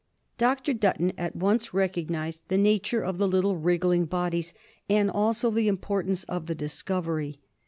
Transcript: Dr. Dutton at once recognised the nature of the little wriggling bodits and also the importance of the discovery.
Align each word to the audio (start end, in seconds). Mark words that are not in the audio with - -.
Dr. 0.39 0.73
Dutton 0.73 1.13
at 1.15 1.35
once 1.35 1.75
recognised 1.75 2.41
the 2.47 2.57
nature 2.57 3.03
of 3.03 3.19
the 3.19 3.27
little 3.27 3.57
wriggling 3.57 4.05
bodits 4.07 4.51
and 4.89 5.11
also 5.11 5.51
the 5.51 5.67
importance 5.67 6.23
of 6.23 6.47
the 6.47 6.55
discovery. 6.55 7.39